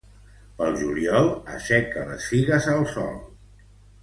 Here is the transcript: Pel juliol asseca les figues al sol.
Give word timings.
Pel 0.61 0.77
juliol 0.79 1.29
asseca 1.57 2.07
les 2.13 2.27
figues 2.33 2.71
al 2.77 2.89
sol. 2.97 3.15